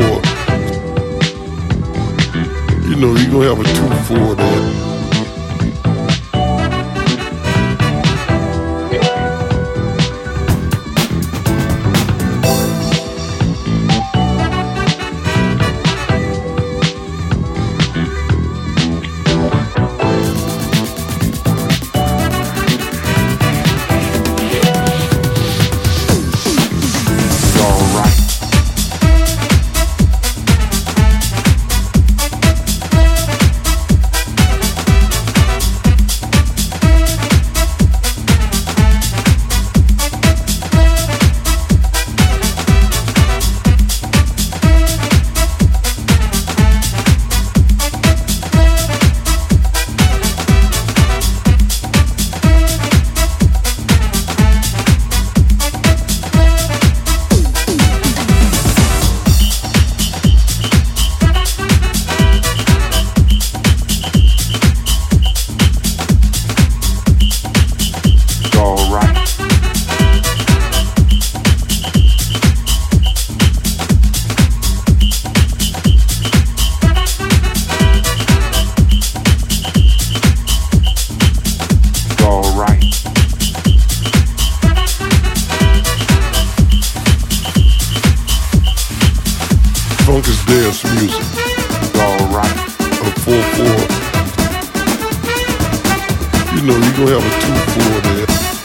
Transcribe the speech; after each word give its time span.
four. 0.00 0.20
You 2.88 2.96
know, 2.96 3.14
you're 3.16 3.30
gonna 3.30 3.48
have 3.48 3.60
a 3.60 3.64
two 3.64 3.90
four 4.06 4.34
there. 4.34 4.59
funk 90.20 90.28
is 90.28 90.44
dance 90.44 90.84
music. 90.84 91.24
It's 91.82 91.98
all 91.98 92.26
right. 92.28 92.56
A 92.82 93.10
4 93.20 93.42
4. 93.42 93.66
You 96.56 96.62
know, 96.66 96.76
you're 96.76 96.96
going 96.96 97.06
to 97.06 97.12
have 97.18 97.24
a 97.24 97.30
2 97.40 97.80
4 97.90 98.26
there. 98.26 98.59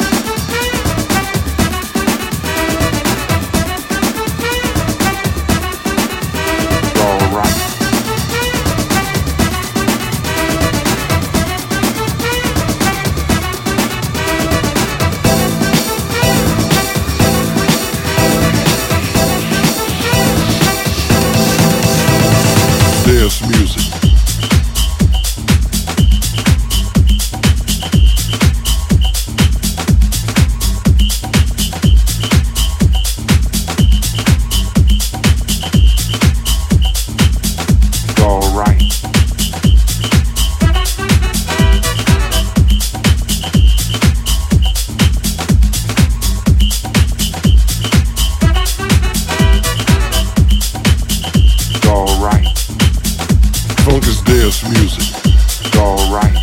funk 53.86 54.08
is 54.08 54.20
dance 54.22 54.64
music. 54.64 55.14
It's 55.62 55.78
alright. 55.78 56.34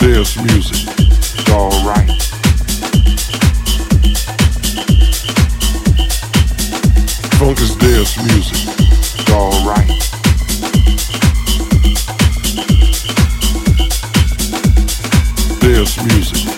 Dance 0.00 0.36
music. 0.42 0.88
It's 0.98 1.50
alright. 1.50 2.10
Funk 7.38 7.60
is 7.60 7.76
dance 7.76 8.16
music. 8.26 8.58
It's 9.14 9.30
alright. 9.30 9.88
Dance 15.60 15.96
music. 16.04 16.57